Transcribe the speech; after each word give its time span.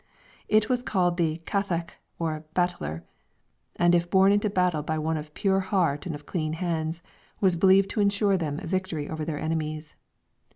It 0.47 0.67
was 0.67 0.81
called 0.81 1.17
the 1.17 1.43
"Cathach" 1.45 1.91
or 2.17 2.43
"Battler," 2.55 3.03
and 3.75 3.93
if 3.93 4.09
borne 4.09 4.31
into 4.31 4.49
battle 4.49 4.81
by 4.81 4.97
"one 4.97 5.15
of 5.15 5.31
pure 5.35 5.59
heart 5.59 6.07
and 6.07 6.15
of 6.15 6.25
clean 6.25 6.53
hands" 6.53 7.03
was 7.39 7.55
believed 7.55 7.91
to 7.91 8.01
ensure 8.01 8.35
them 8.35 8.57
the 8.57 8.65
victory 8.65 9.07
over 9.07 9.23
their 9.23 9.37
enemies. 9.37 9.93